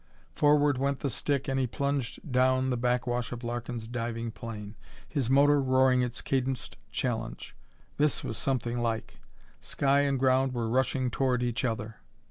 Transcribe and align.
Forward 0.33 0.79
went 0.79 1.01
the 1.01 1.11
stick 1.11 1.47
and 1.47 1.59
he 1.59 1.67
plunged 1.67 2.31
down 2.31 2.71
the 2.71 2.75
backwash 2.75 3.31
of 3.31 3.43
Larkin's 3.43 3.87
diving 3.87 4.31
plane, 4.31 4.73
his 5.07 5.29
motor 5.29 5.61
roaring 5.61 6.01
its 6.01 6.23
cadenced 6.23 6.75
challenge. 6.91 7.55
This 7.97 8.23
was 8.23 8.35
something 8.35 8.79
like! 8.79 9.19
Sky 9.59 9.99
and 9.99 10.17
ground 10.17 10.55
were 10.55 10.67
rushing 10.67 11.11
toward 11.11 11.43
each 11.43 11.63
other. 11.63 11.97